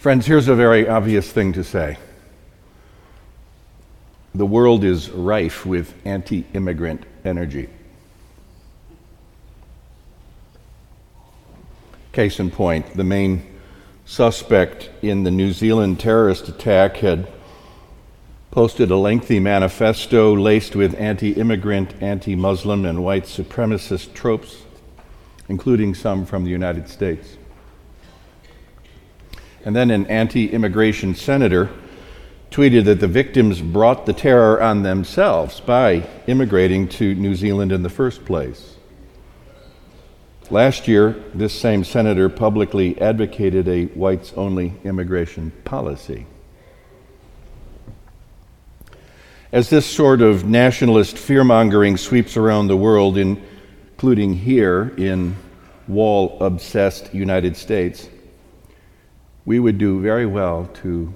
Friends, 0.00 0.24
here's 0.24 0.48
a 0.48 0.54
very 0.54 0.88
obvious 0.88 1.30
thing 1.30 1.52
to 1.52 1.62
say. 1.62 1.98
The 4.34 4.46
world 4.46 4.82
is 4.82 5.10
rife 5.10 5.66
with 5.66 5.92
anti 6.06 6.46
immigrant 6.54 7.04
energy. 7.22 7.68
Case 12.12 12.40
in 12.40 12.50
point, 12.50 12.96
the 12.96 13.04
main 13.04 13.46
suspect 14.06 14.88
in 15.02 15.24
the 15.24 15.30
New 15.30 15.52
Zealand 15.52 16.00
terrorist 16.00 16.48
attack 16.48 16.96
had 16.96 17.28
posted 18.50 18.90
a 18.90 18.96
lengthy 18.96 19.38
manifesto 19.38 20.34
laced 20.34 20.74
with 20.74 20.98
anti 20.98 21.32
immigrant, 21.32 21.92
anti 22.00 22.34
Muslim, 22.34 22.86
and 22.86 23.04
white 23.04 23.24
supremacist 23.24 24.14
tropes, 24.14 24.62
including 25.50 25.94
some 25.94 26.24
from 26.24 26.44
the 26.44 26.50
United 26.50 26.88
States. 26.88 27.36
And 29.64 29.76
then 29.76 29.90
an 29.90 30.06
anti 30.06 30.50
immigration 30.50 31.14
senator 31.14 31.70
tweeted 32.50 32.84
that 32.84 33.00
the 33.00 33.08
victims 33.08 33.60
brought 33.60 34.06
the 34.06 34.12
terror 34.12 34.60
on 34.60 34.82
themselves 34.82 35.60
by 35.60 36.08
immigrating 36.26 36.88
to 36.88 37.14
New 37.14 37.34
Zealand 37.34 37.70
in 37.70 37.82
the 37.82 37.90
first 37.90 38.24
place. 38.24 38.76
Last 40.50 40.88
year, 40.88 41.12
this 41.32 41.52
same 41.52 41.84
senator 41.84 42.28
publicly 42.28 43.00
advocated 43.00 43.68
a 43.68 43.84
whites 43.86 44.32
only 44.36 44.74
immigration 44.82 45.52
policy. 45.64 46.26
As 49.52 49.70
this 49.70 49.86
sort 49.86 50.22
of 50.22 50.44
nationalist 50.44 51.16
fear 51.16 51.44
mongering 51.44 51.96
sweeps 51.96 52.36
around 52.36 52.66
the 52.66 52.76
world, 52.76 53.16
including 53.16 54.34
here 54.34 54.92
in 54.96 55.36
wall 55.86 56.36
obsessed 56.40 57.14
United 57.14 57.56
States, 57.56 58.08
we 59.50 59.58
would 59.58 59.78
do 59.78 60.00
very 60.00 60.26
well 60.26 60.70
to 60.72 61.12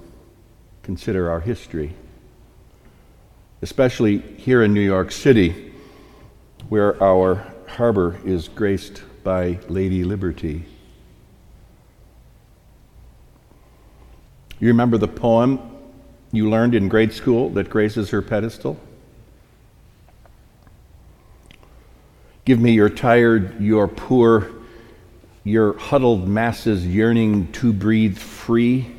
consider 0.83 1.31
our 1.31 1.39
history, 1.39 1.95
especially 3.63 4.19
here 4.19 4.61
in 4.65 4.75
New 4.75 4.81
York 4.81 5.13
City, 5.13 5.73
where 6.69 7.01
our 7.01 7.47
harbor 7.69 8.19
is 8.25 8.49
graced 8.49 9.03
by 9.23 9.57
Lady 9.69 10.03
Liberty. 10.03 10.65
You 14.59 14.67
remember 14.67 14.99
the 14.99 15.07
poem 15.07 15.61
you 16.33 16.51
learned 16.51 16.75
in 16.75 16.89
grade 16.89 17.13
school 17.13 17.51
that 17.51 17.71
graces 17.71 18.11
her 18.11 18.21
pedestal? 18.21 18.81
Give 22.45 22.59
me 22.59 22.73
your 22.73 22.91
tired, 22.91 23.61
your 23.61 23.87
poor, 23.87 24.51
your 25.45 25.77
huddled 25.77 26.27
masses 26.27 26.87
yearning 26.87 27.53
to 27.53 27.73
breathe 27.73 28.17
free, 28.17 28.91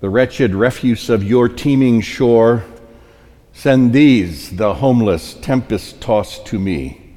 the 0.00 0.10
wretched 0.10 0.52
refuse 0.52 1.08
of 1.08 1.22
your 1.22 1.48
teeming 1.48 2.00
shore. 2.00 2.64
Send 3.52 3.92
these, 3.92 4.56
the 4.56 4.74
homeless, 4.74 5.34
tempest 5.34 6.00
tossed 6.00 6.46
to 6.46 6.58
me. 6.58 7.14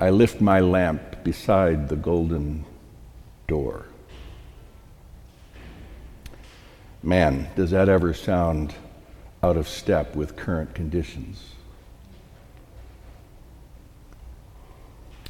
I 0.00 0.10
lift 0.10 0.40
my 0.40 0.60
lamp 0.60 1.22
beside 1.22 1.88
the 1.88 1.96
golden 1.96 2.64
door. 3.46 3.86
Man, 7.02 7.48
does 7.56 7.70
that 7.72 7.88
ever 7.88 8.14
sound 8.14 8.74
out 9.42 9.56
of 9.56 9.68
step 9.68 10.14
with 10.14 10.36
current 10.36 10.74
conditions? 10.74 11.54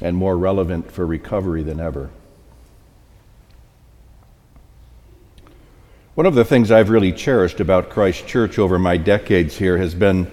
And 0.01 0.17
more 0.17 0.37
relevant 0.37 0.91
for 0.91 1.05
recovery 1.05 1.63
than 1.63 1.79
ever. 1.79 2.09
One 6.15 6.27
of 6.27 6.35
the 6.35 6.45
things 6.45 6.69
I've 6.69 6.89
really 6.89 7.11
cherished 7.11 7.59
about 7.59 7.89
Christ 7.89 8.27
Church 8.27 8.59
over 8.59 8.77
my 8.77 8.97
decades 8.97 9.57
here 9.57 9.77
has 9.77 9.95
been 9.95 10.29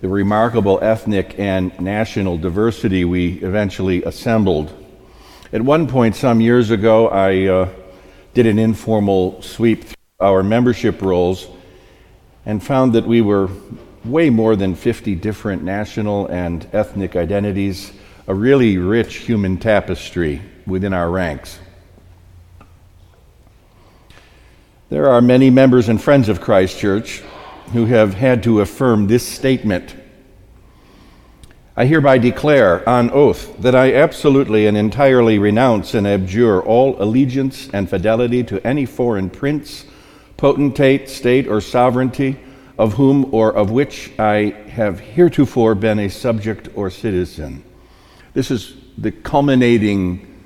the 0.00 0.08
remarkable 0.08 0.78
ethnic 0.82 1.38
and 1.38 1.78
national 1.80 2.38
diversity 2.38 3.04
we 3.04 3.34
eventually 3.40 4.04
assembled. 4.04 4.72
At 5.52 5.62
one 5.62 5.88
point, 5.88 6.14
some 6.14 6.40
years 6.40 6.70
ago, 6.70 7.08
I 7.08 7.46
uh, 7.46 7.68
did 8.34 8.46
an 8.46 8.58
informal 8.58 9.40
sweep 9.42 9.84
through 9.84 9.96
our 10.20 10.42
membership 10.42 11.00
rolls 11.02 11.48
and 12.44 12.62
found 12.62 12.92
that 12.92 13.06
we 13.06 13.20
were 13.20 13.48
way 14.04 14.30
more 14.30 14.54
than 14.54 14.74
50 14.74 15.14
different 15.16 15.64
national 15.64 16.26
and 16.28 16.68
ethnic 16.72 17.16
identities, 17.16 17.92
a 18.26 18.34
really 18.34 18.76
rich 18.76 19.16
human 19.16 19.56
tapestry 19.56 20.42
within 20.66 20.92
our 20.92 21.10
ranks. 21.10 21.58
There 24.88 25.08
are 25.08 25.20
many 25.20 25.50
members 25.50 25.88
and 25.88 26.00
friends 26.00 26.28
of 26.28 26.40
Christ 26.40 26.78
Church 26.78 27.22
who 27.72 27.86
have 27.86 28.14
had 28.14 28.42
to 28.44 28.60
affirm 28.60 29.06
this 29.06 29.26
statement. 29.26 29.94
I 31.76 31.86
hereby 31.86 32.18
declare 32.18 32.88
on 32.88 33.10
oath 33.10 33.56
that 33.58 33.74
I 33.74 33.94
absolutely 33.94 34.66
and 34.66 34.76
entirely 34.76 35.38
renounce 35.38 35.94
and 35.94 36.06
abjure 36.06 36.62
all 36.62 37.00
allegiance 37.02 37.68
and 37.72 37.90
fidelity 37.90 38.42
to 38.44 38.66
any 38.66 38.86
foreign 38.86 39.28
prince, 39.28 39.84
potentate, 40.36 41.08
state, 41.08 41.46
or 41.46 41.60
sovereignty 41.60 42.38
of 42.78 42.94
whom 42.94 43.32
or 43.34 43.54
of 43.54 43.70
which 43.70 44.10
I 44.18 44.54
have 44.68 45.00
heretofore 45.00 45.74
been 45.74 45.98
a 45.98 46.08
subject 46.08 46.68
or 46.74 46.90
citizen. 46.90 47.62
This 48.36 48.50
is 48.50 48.76
the 48.98 49.12
culminating 49.12 50.42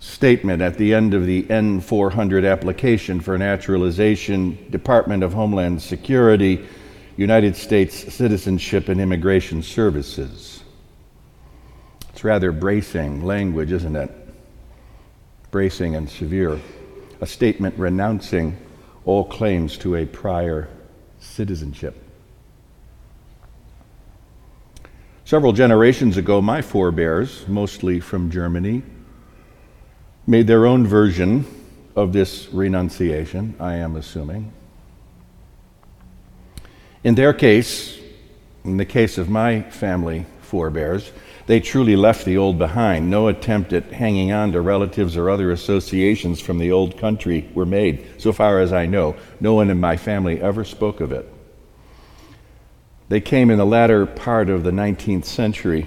statement 0.00 0.60
at 0.60 0.76
the 0.76 0.92
end 0.92 1.14
of 1.14 1.24
the 1.24 1.44
N400 1.44 2.46
application 2.46 3.22
for 3.22 3.38
naturalization, 3.38 4.58
Department 4.68 5.22
of 5.22 5.32
Homeland 5.32 5.80
Security, 5.80 6.62
United 7.16 7.56
States 7.56 8.12
Citizenship 8.12 8.90
and 8.90 9.00
Immigration 9.00 9.62
Services. 9.62 10.62
It's 12.10 12.22
rather 12.22 12.52
bracing 12.52 13.24
language, 13.24 13.72
isn't 13.72 13.96
it? 13.96 14.10
Bracing 15.50 15.96
and 15.96 16.10
severe. 16.10 16.60
A 17.22 17.26
statement 17.26 17.78
renouncing 17.78 18.58
all 19.06 19.24
claims 19.24 19.78
to 19.78 19.96
a 19.96 20.04
prior 20.04 20.68
citizenship. 21.18 22.01
Several 25.32 25.54
generations 25.54 26.18
ago, 26.18 26.42
my 26.42 26.60
forebears, 26.60 27.48
mostly 27.48 28.00
from 28.00 28.30
Germany, 28.30 28.82
made 30.26 30.46
their 30.46 30.66
own 30.66 30.86
version 30.86 31.46
of 31.96 32.12
this 32.12 32.52
renunciation, 32.52 33.54
I 33.58 33.76
am 33.76 33.96
assuming. 33.96 34.52
In 37.02 37.14
their 37.14 37.32
case, 37.32 37.98
in 38.62 38.76
the 38.76 38.84
case 38.84 39.16
of 39.16 39.30
my 39.30 39.62
family 39.62 40.26
forebears, 40.42 41.10
they 41.46 41.60
truly 41.60 41.96
left 41.96 42.26
the 42.26 42.36
old 42.36 42.58
behind. 42.58 43.08
No 43.08 43.28
attempt 43.28 43.72
at 43.72 43.84
hanging 43.84 44.32
on 44.32 44.52
to 44.52 44.60
relatives 44.60 45.16
or 45.16 45.30
other 45.30 45.50
associations 45.50 46.40
from 46.40 46.58
the 46.58 46.72
old 46.72 46.98
country 46.98 47.48
were 47.54 47.64
made, 47.64 48.06
so 48.18 48.34
far 48.34 48.60
as 48.60 48.74
I 48.74 48.84
know. 48.84 49.16
No 49.40 49.54
one 49.54 49.70
in 49.70 49.80
my 49.80 49.96
family 49.96 50.42
ever 50.42 50.62
spoke 50.62 51.00
of 51.00 51.10
it. 51.10 51.26
They 53.12 53.20
came 53.20 53.50
in 53.50 53.58
the 53.58 53.66
latter 53.66 54.06
part 54.06 54.48
of 54.48 54.64
the 54.64 54.70
19th 54.70 55.26
century, 55.26 55.86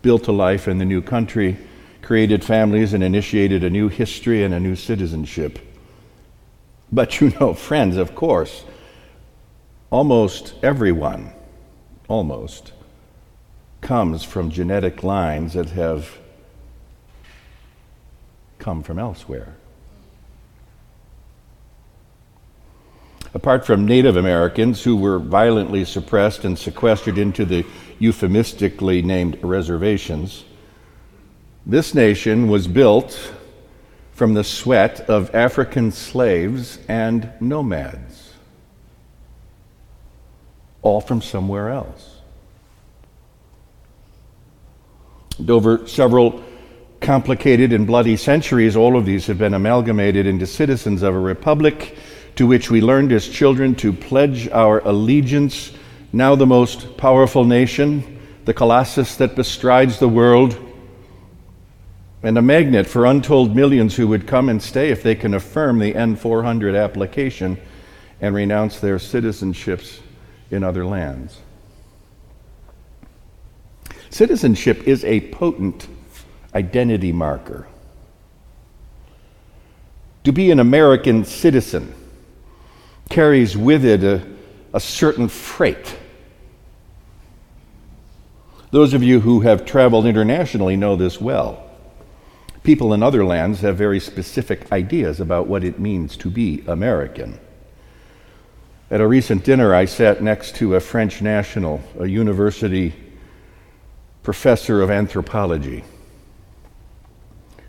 built 0.00 0.28
a 0.28 0.32
life 0.32 0.66
in 0.66 0.78
the 0.78 0.86
new 0.86 1.02
country, 1.02 1.58
created 2.00 2.42
families 2.42 2.94
and 2.94 3.04
initiated 3.04 3.62
a 3.62 3.68
new 3.68 3.88
history 3.88 4.42
and 4.42 4.54
a 4.54 4.58
new 4.58 4.74
citizenship. 4.74 5.58
But 6.90 7.20
you 7.20 7.34
know, 7.38 7.52
friends, 7.68 7.98
of 7.98 8.14
course, 8.14 8.64
almost 9.90 10.54
everyone, 10.62 11.34
almost, 12.08 12.72
comes 13.82 14.24
from 14.24 14.50
genetic 14.50 15.02
lines 15.02 15.52
that 15.52 15.68
have 15.68 16.16
come 18.58 18.82
from 18.82 18.98
elsewhere. 18.98 19.54
Apart 23.34 23.66
from 23.66 23.84
Native 23.84 24.16
Americans 24.16 24.84
who 24.84 24.96
were 24.96 25.18
violently 25.18 25.84
suppressed 25.84 26.44
and 26.44 26.56
sequestered 26.56 27.18
into 27.18 27.44
the 27.44 27.66
euphemistically 27.98 29.02
named 29.02 29.42
reservations, 29.42 30.44
this 31.66 31.94
nation 31.94 32.46
was 32.46 32.68
built 32.68 33.32
from 34.12 34.34
the 34.34 34.44
sweat 34.44 35.00
of 35.10 35.34
African 35.34 35.90
slaves 35.90 36.78
and 36.86 37.28
nomads, 37.40 38.34
all 40.82 41.00
from 41.00 41.20
somewhere 41.20 41.70
else. 41.70 42.20
And 45.38 45.50
over 45.50 45.88
several 45.88 46.44
complicated 47.00 47.72
and 47.72 47.84
bloody 47.84 48.16
centuries, 48.16 48.76
all 48.76 48.96
of 48.96 49.04
these 49.04 49.26
have 49.26 49.38
been 49.38 49.54
amalgamated 49.54 50.24
into 50.24 50.46
citizens 50.46 51.02
of 51.02 51.16
a 51.16 51.18
republic 51.18 51.98
to 52.36 52.46
which 52.46 52.70
we 52.70 52.80
learned 52.80 53.12
as 53.12 53.28
children 53.28 53.74
to 53.76 53.92
pledge 53.92 54.48
our 54.48 54.80
allegiance, 54.80 55.72
now 56.12 56.34
the 56.34 56.46
most 56.46 56.96
powerful 56.96 57.44
nation, 57.44 58.20
the 58.44 58.54
colossus 58.54 59.16
that 59.16 59.36
bestrides 59.36 59.98
the 59.98 60.08
world 60.08 60.58
and 62.22 62.38
a 62.38 62.42
magnet 62.42 62.86
for 62.86 63.04
untold 63.04 63.54
millions 63.54 63.94
who 63.94 64.08
would 64.08 64.26
come 64.26 64.48
and 64.48 64.62
stay 64.62 64.88
if 64.90 65.02
they 65.02 65.14
can 65.14 65.34
affirm 65.34 65.78
the 65.78 65.92
N400 65.92 66.82
application 66.82 67.58
and 68.20 68.34
renounce 68.34 68.80
their 68.80 68.96
citizenships 68.96 70.00
in 70.50 70.64
other 70.64 70.86
lands. 70.86 71.38
Citizenship 74.08 74.88
is 74.88 75.04
a 75.04 75.20
potent 75.32 75.86
identity 76.54 77.12
marker. 77.12 77.66
To 80.24 80.32
be 80.32 80.50
an 80.50 80.60
American 80.60 81.26
citizen 81.26 81.94
carries 83.08 83.56
with 83.56 83.84
it 83.84 84.02
a, 84.02 84.26
a 84.72 84.80
certain 84.80 85.28
freight. 85.28 85.96
Those 88.70 88.92
of 88.92 89.02
you 89.02 89.20
who 89.20 89.40
have 89.40 89.64
traveled 89.64 90.06
internationally 90.06 90.76
know 90.76 90.96
this 90.96 91.20
well. 91.20 91.70
People 92.64 92.94
in 92.94 93.02
other 93.02 93.24
lands 93.24 93.60
have 93.60 93.76
very 93.76 94.00
specific 94.00 94.72
ideas 94.72 95.20
about 95.20 95.46
what 95.46 95.62
it 95.62 95.78
means 95.78 96.16
to 96.16 96.30
be 96.30 96.64
American. 96.66 97.38
At 98.90 99.00
a 99.00 99.06
recent 99.06 99.44
dinner, 99.44 99.74
I 99.74 99.84
sat 99.84 100.22
next 100.22 100.56
to 100.56 100.74
a 100.74 100.80
French 100.80 101.22
national, 101.22 101.82
a 101.98 102.06
university 102.06 102.94
professor 104.22 104.82
of 104.82 104.90
anthropology. 104.90 105.84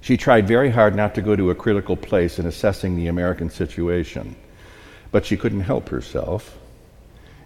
She 0.02 0.18
tried 0.18 0.48
very 0.48 0.70
hard 0.70 0.96
not 0.96 1.16
to 1.16 1.22
go 1.22 1.36
to 1.36 1.50
a 1.50 1.56
critical 1.56 1.98
place 1.98 2.40
in 2.40 2.46
assessing 2.46 2.96
the 2.96 3.08
American 3.08 3.50
situation, 3.50 4.36
but 5.16 5.26
she 5.26 5.38
couldn't 5.38 5.62
help 5.62 5.88
herself, 5.88 6.58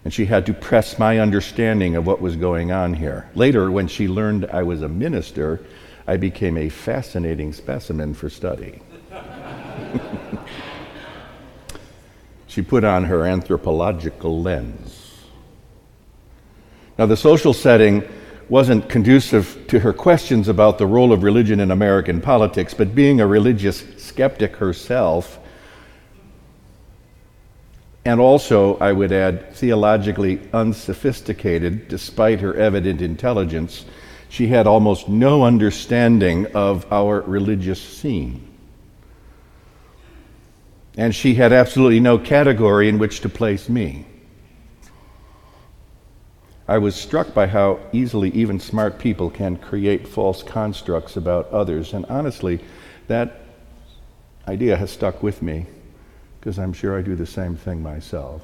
and 0.02 0.12
she 0.12 0.24
had 0.24 0.44
to 0.44 0.52
press 0.52 0.98
my 0.98 1.20
understanding 1.20 1.94
of 1.94 2.04
what 2.04 2.20
was 2.20 2.34
going 2.34 2.72
on 2.72 2.92
here. 2.92 3.30
Later, 3.36 3.70
when 3.70 3.86
she 3.86 4.08
learned 4.08 4.44
I 4.46 4.64
was 4.64 4.82
a 4.82 4.88
minister, 4.88 5.60
I 6.04 6.16
became 6.16 6.56
a 6.56 6.68
fascinating 6.68 7.52
specimen 7.52 8.12
for 8.14 8.28
study. 8.28 8.82
she 12.48 12.60
put 12.60 12.82
on 12.82 13.04
her 13.04 13.24
anthropological 13.24 14.42
lens. 14.42 15.20
Now, 16.98 17.06
the 17.06 17.16
social 17.16 17.52
setting 17.52 18.02
wasn't 18.48 18.88
conducive 18.88 19.64
to 19.68 19.78
her 19.78 19.92
questions 19.92 20.48
about 20.48 20.78
the 20.78 20.88
role 20.88 21.12
of 21.12 21.22
religion 21.22 21.60
in 21.60 21.70
American 21.70 22.20
politics, 22.20 22.74
but 22.74 22.96
being 22.96 23.20
a 23.20 23.26
religious 23.28 23.84
skeptic 23.96 24.56
herself, 24.56 25.38
and 28.04 28.18
also, 28.18 28.78
I 28.78 28.92
would 28.92 29.12
add, 29.12 29.54
theologically 29.54 30.40
unsophisticated 30.52 31.88
despite 31.88 32.40
her 32.40 32.54
evident 32.54 33.02
intelligence, 33.02 33.84
she 34.30 34.46
had 34.46 34.66
almost 34.66 35.08
no 35.08 35.44
understanding 35.44 36.46
of 36.54 36.90
our 36.90 37.20
religious 37.22 37.80
scene. 37.80 38.46
And 40.96 41.14
she 41.14 41.34
had 41.34 41.52
absolutely 41.52 42.00
no 42.00 42.18
category 42.18 42.88
in 42.88 42.98
which 42.98 43.20
to 43.20 43.28
place 43.28 43.68
me. 43.68 44.06
I 46.66 46.78
was 46.78 46.94
struck 46.94 47.34
by 47.34 47.48
how 47.48 47.80
easily 47.92 48.30
even 48.30 48.60
smart 48.60 48.98
people 48.98 49.28
can 49.28 49.56
create 49.56 50.06
false 50.08 50.42
constructs 50.42 51.16
about 51.16 51.50
others. 51.50 51.92
And 51.92 52.06
honestly, 52.06 52.60
that 53.08 53.40
idea 54.46 54.76
has 54.76 54.90
stuck 54.90 55.22
with 55.22 55.42
me 55.42 55.66
because 56.40 56.58
I'm 56.58 56.72
sure 56.72 56.98
I 56.98 57.02
do 57.02 57.14
the 57.14 57.26
same 57.26 57.54
thing 57.54 57.82
myself. 57.82 58.42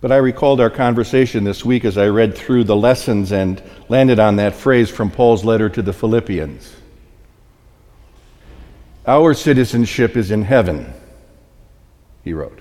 But 0.00 0.10
I 0.10 0.16
recalled 0.16 0.60
our 0.60 0.70
conversation 0.70 1.44
this 1.44 1.64
week 1.64 1.84
as 1.84 1.98
I 1.98 2.06
read 2.06 2.34
through 2.36 2.64
the 2.64 2.76
lessons 2.76 3.30
and 3.30 3.62
landed 3.88 4.18
on 4.18 4.36
that 4.36 4.54
phrase 4.54 4.88
from 4.88 5.10
Paul's 5.10 5.44
letter 5.44 5.68
to 5.68 5.82
the 5.82 5.92
Philippians. 5.92 6.72
Our 9.06 9.34
citizenship 9.34 10.16
is 10.16 10.30
in 10.30 10.42
heaven, 10.42 10.92
he 12.22 12.32
wrote. 12.32 12.60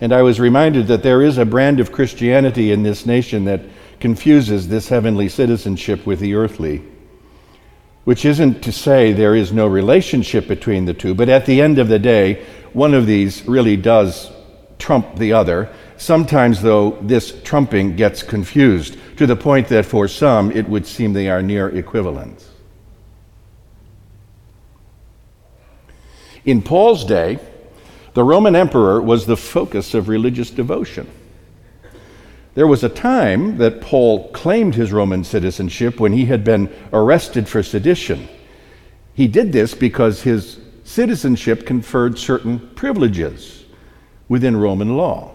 And 0.00 0.12
I 0.12 0.22
was 0.22 0.40
reminded 0.40 0.88
that 0.88 1.02
there 1.02 1.22
is 1.22 1.38
a 1.38 1.44
brand 1.44 1.80
of 1.80 1.92
Christianity 1.92 2.72
in 2.72 2.82
this 2.82 3.06
nation 3.06 3.44
that 3.44 3.62
confuses 4.00 4.68
this 4.68 4.88
heavenly 4.88 5.28
citizenship 5.28 6.04
with 6.04 6.18
the 6.18 6.34
earthly, 6.34 6.82
which 8.04 8.24
isn't 8.24 8.62
to 8.62 8.72
say 8.72 9.12
there 9.12 9.34
is 9.34 9.52
no 9.52 9.66
relationship 9.66 10.46
between 10.46 10.84
the 10.84 10.94
two, 10.94 11.14
but 11.14 11.28
at 11.28 11.46
the 11.46 11.60
end 11.60 11.78
of 11.78 11.88
the 11.88 11.98
day, 11.98 12.44
one 12.72 12.94
of 12.94 13.06
these 13.06 13.46
really 13.46 13.76
does 13.76 14.30
trump 14.78 15.16
the 15.16 15.32
other. 15.32 15.68
Sometimes, 15.96 16.60
though, 16.60 16.98
this 17.00 17.40
trumping 17.42 17.96
gets 17.96 18.22
confused 18.22 18.98
to 19.16 19.26
the 19.26 19.36
point 19.36 19.68
that 19.68 19.86
for 19.86 20.08
some 20.08 20.50
it 20.50 20.68
would 20.68 20.86
seem 20.86 21.12
they 21.12 21.28
are 21.28 21.42
near 21.42 21.68
equivalents. 21.68 22.50
In 26.44 26.60
Paul's 26.60 27.04
day, 27.04 27.38
the 28.12 28.22
Roman 28.22 28.54
emperor 28.54 29.00
was 29.00 29.24
the 29.24 29.36
focus 29.36 29.94
of 29.94 30.08
religious 30.08 30.50
devotion. 30.50 31.08
There 32.54 32.66
was 32.68 32.84
a 32.84 32.88
time 32.88 33.58
that 33.58 33.80
Paul 33.80 34.28
claimed 34.30 34.76
his 34.76 34.92
Roman 34.92 35.24
citizenship 35.24 35.98
when 35.98 36.12
he 36.12 36.26
had 36.26 36.44
been 36.44 36.72
arrested 36.92 37.48
for 37.48 37.62
sedition. 37.62 38.28
He 39.12 39.26
did 39.26 39.52
this 39.52 39.74
because 39.74 40.22
his 40.22 40.60
citizenship 40.84 41.66
conferred 41.66 42.18
certain 42.18 42.60
privileges 42.76 43.64
within 44.28 44.56
Roman 44.56 44.96
law. 44.96 45.32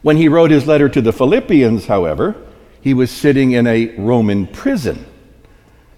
When 0.00 0.16
he 0.16 0.28
wrote 0.28 0.50
his 0.50 0.66
letter 0.66 0.88
to 0.88 1.02
the 1.02 1.12
Philippians, 1.12 1.86
however, 1.86 2.36
he 2.80 2.94
was 2.94 3.10
sitting 3.10 3.52
in 3.52 3.66
a 3.66 3.94
Roman 3.96 4.46
prison, 4.46 5.04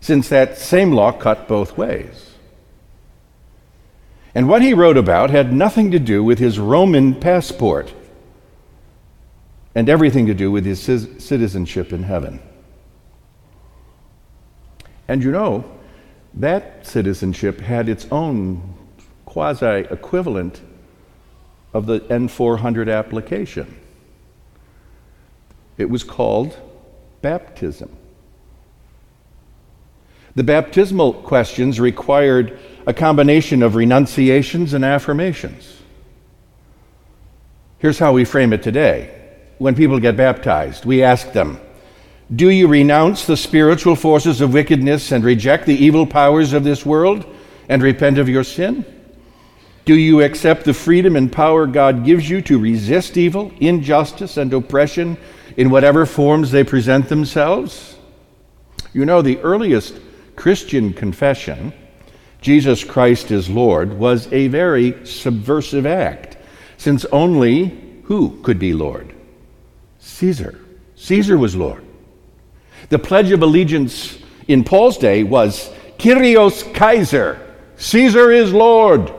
since 0.01 0.29
that 0.31 0.59
same 0.59 0.93
law 0.93 1.13
cut 1.13 1.47
both 1.47 1.77
ways. 1.77 2.33
And 4.35 4.49
what 4.49 4.63
he 4.63 4.75
wrote 4.75 4.97
about 4.97 5.31
had 5.31 5.53
nothing 5.53 5.91
to 5.91 5.99
do 5.99 6.25
with 6.25 6.39
his 6.39 6.59
Roman 6.59 7.15
passport 7.15 7.93
and 9.79 9.89
everything 9.89 10.27
to 10.27 10.35
do 10.35 10.51
with 10.51 10.65
his 10.65 10.83
citizenship 10.83 11.93
in 11.93 12.03
heaven. 12.03 12.41
And 15.07 15.23
you 15.23 15.31
know, 15.31 15.71
that 16.35 16.85
citizenship 16.85 17.61
had 17.61 17.89
its 17.89 18.05
own 18.11 18.75
quasi 19.25 19.87
equivalent 19.89 20.61
of 21.73 21.87
the 21.87 22.01
N400 22.01 22.93
application. 22.93 23.79
It 25.77 25.89
was 25.89 26.03
called 26.03 26.59
baptism. 27.23 27.97
The 30.35 30.43
baptismal 30.43 31.13
questions 31.23 31.79
required 31.79 32.59
a 32.85 32.93
combination 32.93 33.63
of 33.63 33.77
renunciations 33.77 34.75
and 34.75 34.85
affirmations. 34.85 35.81
Here's 37.79 38.01
how 38.01 38.13
we 38.13 38.25
frame 38.25 38.53
it 38.53 38.65
today. 38.65 39.15
When 39.59 39.75
people 39.75 39.99
get 39.99 40.17
baptized, 40.17 40.85
we 40.85 41.03
ask 41.03 41.33
them, 41.33 41.61
do 42.35 42.51
you 42.51 42.69
renounce 42.69 43.25
the 43.25 43.37
spiritual 43.37 43.97
forces 43.97 44.41
of 44.41 44.53
wickedness 44.53 45.13
and 45.13 45.25
reject 45.25 45.67
the 45.67 45.75
evil 45.75 46.07
powers 46.07 46.53
of 46.53 46.63
this 46.63 46.85
world 46.85 47.25
and 47.69 47.83
repent 47.83 48.19
of 48.19 48.29
your 48.29 48.45
sin? 48.45 48.85
Do 49.87 49.95
you 49.95 50.21
accept 50.21 50.65
the 50.65 50.75
freedom 50.75 51.17
and 51.17 51.33
power 51.33 51.67
God 51.67 52.05
gives 52.05 52.29
you 52.29 52.43
to 52.43 52.59
resist 52.59 53.17
evil, 53.17 53.51
injustice, 53.59 54.37
and 54.37 54.53
oppression 54.53 55.17
in 55.57 55.71
whatever 55.71 56.05
forms 56.05 56.51
they 56.51 56.65
present 56.65 57.09
themselves? 57.09 57.97
You 58.93 59.07
know, 59.07 59.23
the 59.23 59.39
earliest 59.39 59.99
Christian 60.37 60.93
confession, 60.93 61.73
Jesus 62.43 62.85
Christ 62.85 63.31
is 63.31 63.49
Lord, 63.49 63.95
was 63.95 64.31
a 64.31 64.49
very 64.49 65.07
subversive 65.07 65.87
act, 65.87 66.37
since 66.77 67.07
only 67.07 68.03
who 68.05 68.39
could 68.43 68.59
be 68.59 68.75
Lord? 68.75 69.15
Caesar. 70.19 70.59
Caesar 70.97 71.39
was 71.39 71.55
Lord. 71.55 71.81
The 72.89 72.99
Pledge 72.99 73.31
of 73.31 73.41
Allegiance 73.41 74.19
in 74.49 74.65
Paul's 74.65 74.99
day 74.99 75.23
was 75.23 75.71
Kyrios 75.97 76.75
Kaiser, 76.75 77.41
Caesar 77.77 78.33
is 78.33 78.53
Lord. 78.53 79.13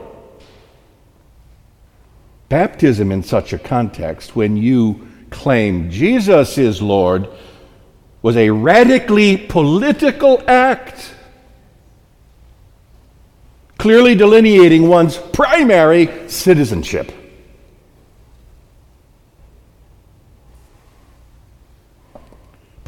Baptism 2.50 3.10
in 3.10 3.22
such 3.22 3.54
a 3.54 3.58
context, 3.58 4.36
when 4.36 4.58
you 4.58 5.08
claim 5.30 5.90
Jesus 5.90 6.58
is 6.58 6.82
Lord, 6.82 7.28
was 8.20 8.36
a 8.36 8.50
radically 8.50 9.38
political 9.38 10.42
act, 10.46 11.14
clearly 13.78 14.14
delineating 14.14 14.86
one's 14.86 15.16
primary 15.16 16.28
citizenship. 16.28 17.10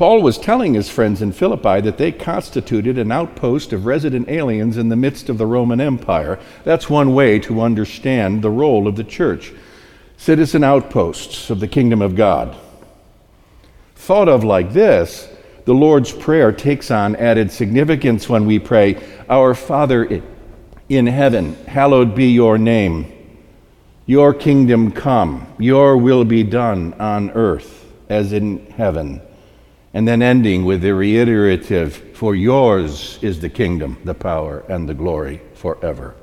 Paul 0.02 0.20
was 0.20 0.36
telling 0.36 0.74
his 0.74 0.88
friends 0.88 1.22
in 1.22 1.30
Philippi 1.30 1.80
that 1.80 1.96
they 1.96 2.10
constituted 2.10 2.98
an 2.98 3.12
outpost 3.12 3.72
of 3.72 3.86
resident 3.86 4.28
aliens 4.28 4.76
in 4.76 4.88
the 4.88 4.96
midst 4.96 5.28
of 5.28 5.38
the 5.38 5.46
Roman 5.46 5.80
Empire. 5.80 6.40
That's 6.64 6.90
one 6.90 7.14
way 7.14 7.38
to 7.38 7.60
understand 7.60 8.42
the 8.42 8.50
role 8.50 8.88
of 8.88 8.96
the 8.96 9.04
church 9.04 9.52
citizen 10.16 10.64
outposts 10.64 11.50
of 11.50 11.60
the 11.60 11.68
kingdom 11.68 12.02
of 12.02 12.16
God. 12.16 12.56
Thought 13.94 14.28
of 14.28 14.42
like 14.42 14.72
this, 14.72 15.28
the 15.66 15.72
Lord's 15.72 16.10
Prayer 16.10 16.50
takes 16.50 16.90
on 16.90 17.14
added 17.14 17.52
significance 17.52 18.28
when 18.28 18.44
we 18.44 18.58
pray, 18.58 19.00
Our 19.30 19.54
Father 19.54 20.20
in 20.88 21.06
heaven, 21.06 21.54
hallowed 21.66 22.16
be 22.16 22.32
your 22.32 22.58
name. 22.58 23.06
Your 24.06 24.34
kingdom 24.34 24.90
come, 24.90 25.46
your 25.60 25.96
will 25.96 26.24
be 26.24 26.42
done 26.42 26.92
on 26.94 27.30
earth 27.30 27.86
as 28.08 28.32
in 28.32 28.66
heaven. 28.72 29.22
And 29.94 30.08
then 30.08 30.22
ending 30.22 30.64
with 30.64 30.80
the 30.80 30.94
reiterative, 30.94 31.94
For 32.16 32.34
yours 32.34 33.18
is 33.22 33.40
the 33.40 33.50
kingdom, 33.50 33.98
the 34.04 34.14
power, 34.14 34.64
and 34.68 34.88
the 34.88 34.94
glory 34.94 35.42
forever. 35.54 36.14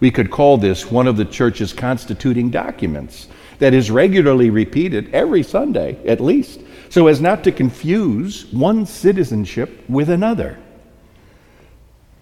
We 0.00 0.10
could 0.10 0.30
call 0.30 0.56
this 0.56 0.90
one 0.90 1.06
of 1.06 1.16
the 1.16 1.24
church's 1.24 1.72
constituting 1.72 2.50
documents 2.50 3.28
that 3.58 3.74
is 3.74 3.90
regularly 3.90 4.50
repeated 4.50 5.14
every 5.14 5.42
Sunday, 5.42 5.98
at 6.06 6.20
least, 6.20 6.60
so 6.88 7.06
as 7.06 7.20
not 7.20 7.44
to 7.44 7.52
confuse 7.52 8.46
one 8.52 8.86
citizenship 8.86 9.84
with 9.88 10.08
another. 10.08 10.58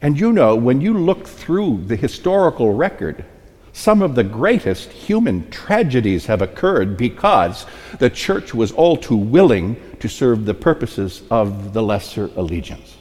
And 0.02 0.18
you 0.18 0.32
know, 0.32 0.54
when 0.54 0.80
you 0.80 0.94
look 0.94 1.26
through 1.26 1.84
the 1.86 1.96
historical 1.96 2.74
record, 2.74 3.24
some 3.78 4.02
of 4.02 4.16
the 4.16 4.24
greatest 4.24 4.90
human 4.90 5.48
tragedies 5.50 6.26
have 6.26 6.42
occurred 6.42 6.96
because 6.96 7.64
the 8.00 8.10
church 8.10 8.52
was 8.52 8.72
all 8.72 8.96
too 8.96 9.16
willing 9.16 9.76
to 10.00 10.08
serve 10.08 10.44
the 10.44 10.52
purposes 10.52 11.22
of 11.30 11.72
the 11.72 11.80
lesser 11.80 12.28
allegiance. 12.34 12.96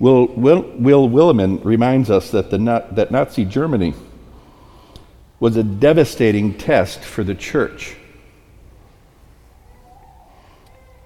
Will, 0.00 0.26
Will, 0.26 0.62
Will 0.76 1.08
Willimon 1.08 1.64
reminds 1.64 2.10
us 2.10 2.32
that, 2.32 2.50
the, 2.50 2.58
that 2.90 3.12
Nazi 3.12 3.44
Germany 3.44 3.94
was 5.38 5.56
a 5.56 5.62
devastating 5.62 6.58
test 6.58 6.98
for 6.98 7.22
the 7.22 7.34
church. 7.36 7.94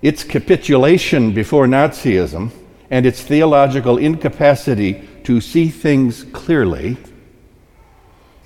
Its 0.01 0.25
capitulation 0.25 1.35
before 1.35 1.67
Nazism 1.67 2.51
and 2.93 3.07
its 3.07 3.23
theological 3.23 3.97
incapacity 3.97 5.09
to 5.25 5.41
see 5.41 5.71
things 5.71 6.25
clearly 6.25 6.99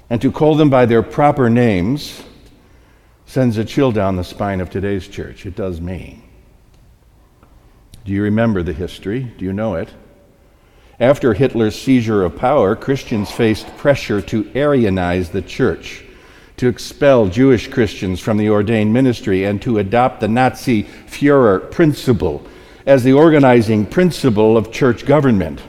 and 0.08 0.22
to 0.22 0.30
call 0.30 0.54
them 0.54 0.70
by 0.70 0.86
their 0.86 1.02
proper 1.02 1.50
names 1.50 2.22
sends 3.26 3.58
a 3.58 3.64
chill 3.64 3.90
down 3.90 4.14
the 4.14 4.22
spine 4.22 4.60
of 4.60 4.70
today's 4.70 5.08
church. 5.08 5.46
It 5.46 5.56
does 5.56 5.80
me. 5.80 6.22
Do 8.04 8.12
you 8.12 8.22
remember 8.22 8.62
the 8.62 8.72
history? 8.72 9.24
Do 9.36 9.44
you 9.44 9.52
know 9.52 9.74
it? 9.74 9.88
After 11.00 11.34
Hitler's 11.34 11.74
seizure 11.74 12.22
of 12.22 12.36
power, 12.36 12.76
Christians 12.76 13.32
faced 13.32 13.66
pressure 13.76 14.22
to 14.22 14.44
Aryanize 14.44 15.32
the 15.32 15.42
church, 15.42 16.04
to 16.58 16.68
expel 16.68 17.26
Jewish 17.26 17.66
Christians 17.66 18.20
from 18.20 18.36
the 18.36 18.50
ordained 18.50 18.92
ministry, 18.92 19.42
and 19.42 19.60
to 19.62 19.78
adopt 19.78 20.20
the 20.20 20.28
Nazi 20.28 20.84
Fuhrer 20.84 21.68
principle 21.72 22.46
as 22.86 23.02
the 23.02 23.12
organizing 23.12 23.84
principle 23.84 24.56
of 24.56 24.72
church 24.72 25.04
government. 25.04 25.60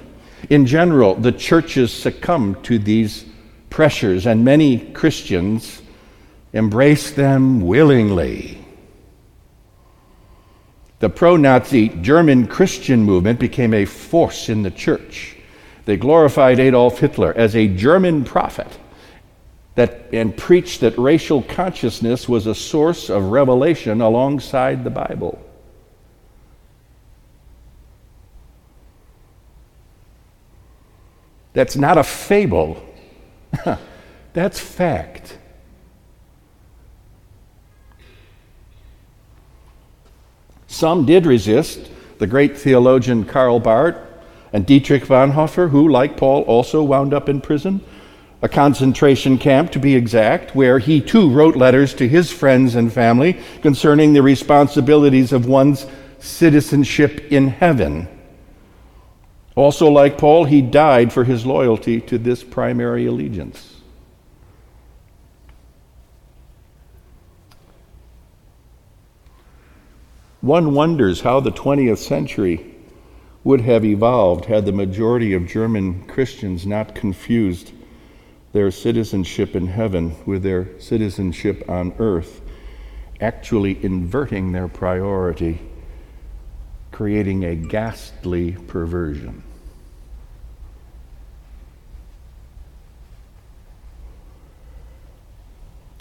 In 0.50 0.68
general, 0.68 1.16
the 1.16 1.32
churches 1.32 1.92
succumbed 1.92 2.64
to 2.66 2.78
these 2.78 3.26
pressures, 3.72 4.28
and 4.28 4.46
many 4.46 4.80
Christians 4.80 5.82
embraced 6.54 7.16
them 7.16 7.62
willingly. 7.62 8.64
The 11.00 11.10
pro 11.10 11.38
Nazi 11.38 11.90
German 11.90 12.48
Christian 12.48 13.04
movement 13.04 13.40
became 13.40 13.74
a 13.74 13.86
force 13.86 14.50
in 14.50 14.64
the 14.64 14.72
church. 14.72 15.36
They 15.86 15.98
glorified 15.98 16.60
Adolf 16.60 17.00
Hitler 17.00 17.34
as 17.36 17.56
a 17.56 17.68
German 17.68 18.26
prophet 18.26 18.78
that, 19.76 20.06
and 20.12 20.36
preached 20.36 20.82
that 20.82 20.98
racial 20.98 21.44
consciousness 21.44 22.28
was 22.28 22.48
a 22.48 22.56
source 22.56 23.10
of 23.10 23.26
revelation 23.26 24.02
alongside 24.02 24.84
the 24.84 24.90
Bible. 24.90 25.47
That's 31.58 31.76
not 31.76 31.98
a 31.98 32.04
fable, 32.04 32.86
that's 34.34 34.60
fact. 34.60 35.40
Some 40.68 41.08
did 41.08 41.26
resist 41.26 41.90
the 42.20 42.28
great 42.28 42.56
theologian 42.56 43.26
Karl 43.26 43.60
Barth 43.60 43.98
and 44.54 44.68
Dietrich 44.68 45.06
Bonhoeffer, 45.06 45.72
who, 45.72 45.90
like 45.90 46.16
Paul, 46.16 46.44
also 46.44 46.84
wound 46.84 47.12
up 47.12 47.28
in 47.28 47.42
prison, 47.42 47.84
a 48.44 48.48
concentration 48.48 49.40
camp 49.40 49.72
to 49.72 49.80
be 49.80 49.96
exact, 49.96 50.54
where 50.56 50.78
he 50.78 51.02
too 51.02 51.28
wrote 51.28 51.56
letters 51.56 51.96
to 51.96 52.08
his 52.08 52.32
friends 52.32 52.76
and 52.76 52.94
family 52.94 53.36
concerning 53.64 54.14
the 54.14 54.22
responsibilities 54.22 55.34
of 55.34 55.48
one's 55.48 55.88
citizenship 56.20 57.32
in 57.32 57.48
heaven. 57.48 58.08
Also, 59.58 59.90
like 59.90 60.20
Paul, 60.20 60.46
he 60.46 60.62
died 60.62 61.12
for 61.12 61.24
his 61.24 61.44
loyalty 61.44 62.00
to 62.02 62.20
this 62.20 62.44
primary 62.44 63.08
allegiance. 63.08 63.78
One 70.42 70.76
wonders 70.76 71.22
how 71.22 71.40
the 71.40 71.52
20th 71.52 71.98
century 71.98 72.76
would 73.44 73.62
have 73.62 73.84
evolved 73.84 74.46
had 74.46 74.68
the 74.68 74.72
majority 74.72 75.34
of 75.34 75.48
German 75.48 76.06
Christians 76.06 76.68
not 76.68 76.94
confused 76.94 77.72
their 78.54 78.70
citizenship 78.70 79.56
in 79.56 79.66
heaven 79.66 80.16
with 80.28 80.44
their 80.44 80.80
citizenship 80.80 81.68
on 81.68 81.96
earth, 81.98 82.42
actually 83.20 83.84
inverting 83.84 84.52
their 84.52 84.68
priority, 84.68 85.60
creating 86.92 87.44
a 87.44 87.56
ghastly 87.56 88.52
perversion. 88.68 89.42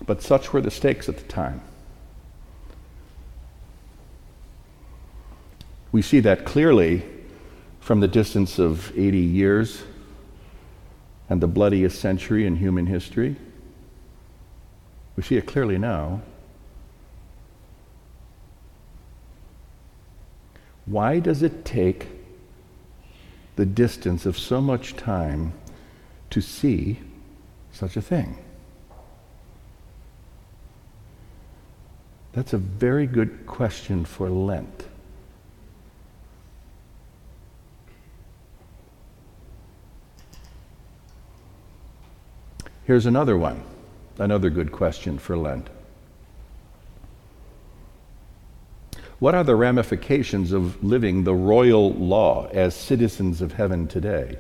But 0.07 0.23
such 0.23 0.53
were 0.53 0.61
the 0.61 0.71
stakes 0.71 1.09
at 1.09 1.17
the 1.17 1.25
time. 1.25 1.61
We 5.93 6.03
see 6.03 6.21
that 6.21 6.45
clearly 6.45 7.05
from 7.81 8.01
the 8.01 8.09
distance 8.09 8.59
of 8.59 8.97
80 8.97 9.19
years 9.19 9.83
and 11.29 11.41
the 11.41 11.49
bloodiest 11.49 12.01
century 12.01 12.47
in 12.47 12.57
human 12.57 12.87
history. 12.87 13.37
We 15.17 15.23
see 15.23 15.37
it 15.37 15.47
clearly 15.47 15.79
now. 15.79 16.23
Why 20.85 21.19
does 21.19 21.43
it 21.43 21.65
take 21.65 22.07
the 23.57 23.67
distance 23.67 24.25
of 24.25 24.39
so 24.39 24.61
much 24.61 24.95
time 24.97 25.53
to 26.31 26.41
see 26.41 27.01
such 27.73 27.97
a 27.97 28.03
thing? 28.03 28.39
That's 32.37 32.53
a 32.53 32.59
very 32.59 33.07
good 33.07 33.47
question 33.47 34.05
for 34.05 34.29
Lent. 34.29 34.87
Here's 42.85 43.07
another 43.07 43.39
one, 43.39 43.63
another 44.19 44.51
good 44.51 44.71
question 44.71 45.19
for 45.19 45.35
Lent. 45.35 45.71
What 49.19 49.35
are 49.35 49.43
the 49.43 49.57
ramifications 49.57 50.53
of 50.53 50.85
living 50.85 51.25
the 51.25 51.35
royal 51.35 51.95
law 51.95 52.49
as 52.49 52.75
citizens 52.75 53.41
of 53.41 53.55
heaven 53.55 53.89
today? 53.89 54.37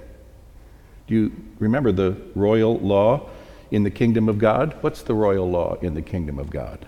Do 1.06 1.14
you 1.14 1.32
remember 1.58 1.92
the 1.92 2.14
royal 2.34 2.78
law 2.78 3.30
in 3.70 3.84
the 3.84 3.90
kingdom 3.90 4.28
of 4.28 4.36
God? 4.36 4.76
What's 4.82 5.00
the 5.00 5.14
royal 5.14 5.50
law 5.50 5.78
in 5.80 5.94
the 5.94 6.02
kingdom 6.02 6.38
of 6.38 6.50
God? 6.50 6.84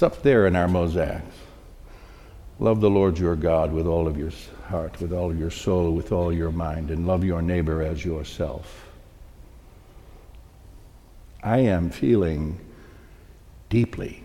It's 0.00 0.16
up 0.16 0.22
there 0.22 0.46
in 0.46 0.56
our 0.56 0.66
mosaics. 0.66 1.36
Love 2.58 2.80
the 2.80 2.88
Lord 2.88 3.18
your 3.18 3.36
God 3.36 3.70
with 3.70 3.86
all 3.86 4.08
of 4.08 4.16
your 4.16 4.30
heart, 4.66 4.98
with 4.98 5.12
all 5.12 5.30
of 5.30 5.38
your 5.38 5.50
soul, 5.50 5.90
with 5.90 6.10
all 6.10 6.32
your 6.32 6.50
mind, 6.50 6.90
and 6.90 7.06
love 7.06 7.22
your 7.22 7.42
neighbor 7.42 7.82
as 7.82 8.02
yourself. 8.02 8.86
I 11.42 11.58
am 11.58 11.90
feeling 11.90 12.58
deeply 13.68 14.24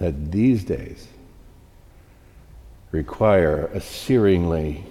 that 0.00 0.32
these 0.32 0.64
days 0.64 1.06
require 2.90 3.66
a 3.66 3.78
searingly 3.78 4.82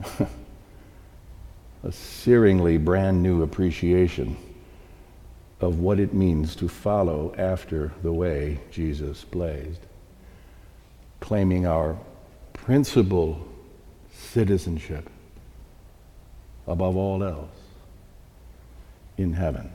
a 0.20 0.28
searingly 1.90 2.82
brand 2.82 3.22
new 3.22 3.42
appreciation 3.42 4.38
of 5.60 5.80
what 5.80 5.98
it 5.98 6.14
means 6.14 6.54
to 6.56 6.68
follow 6.68 7.34
after 7.36 7.92
the 8.02 8.12
way 8.12 8.60
Jesus 8.70 9.24
blazed, 9.24 9.80
claiming 11.20 11.66
our 11.66 11.96
principal 12.52 13.46
citizenship 14.12 15.08
above 16.66 16.96
all 16.96 17.24
else 17.24 17.50
in 19.16 19.32
heaven. 19.32 19.72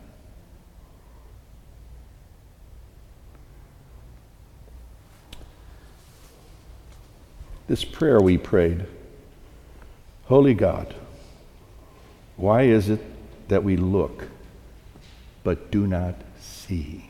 This 7.67 7.83
prayer 7.83 8.21
we 8.21 8.37
prayed 8.37 8.85
Holy 10.25 10.53
God, 10.53 10.93
why 12.37 12.63
is 12.63 12.89
it 12.89 13.01
that 13.49 13.63
we 13.63 13.75
look 13.75 14.27
but 15.43 15.71
do 15.71 15.87
not 15.87 16.15
see? 16.39 17.09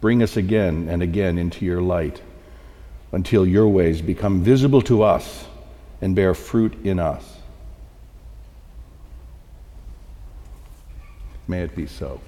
Bring 0.00 0.22
us 0.22 0.36
again 0.36 0.88
and 0.88 1.02
again 1.02 1.38
into 1.38 1.64
your 1.64 1.82
light 1.82 2.22
until 3.10 3.46
your 3.46 3.68
ways 3.68 4.00
become 4.00 4.42
visible 4.42 4.82
to 4.82 5.02
us 5.02 5.46
and 6.00 6.14
bear 6.14 6.34
fruit 6.34 6.84
in 6.84 7.00
us. 7.00 7.24
May 11.48 11.62
it 11.62 11.74
be 11.74 11.86
so. 11.86 12.20